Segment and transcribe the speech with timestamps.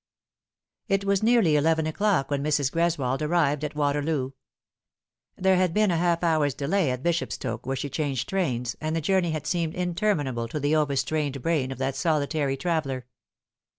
[0.87, 2.71] IT was nearly eleven o'clock when Mrs.
[2.71, 4.31] Greswold arrived at Waterloo.
[5.37, 8.95] There had been half an hour's delay at Bishop stoke, where she changed trains, and
[8.95, 13.05] the journey had seemed interminable to the over strained brain of that solitary travel ler.